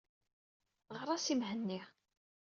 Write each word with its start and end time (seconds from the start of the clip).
Ɣeṛ-as 0.99 1.25
i 1.33 1.35
Mhenni. 1.35 1.81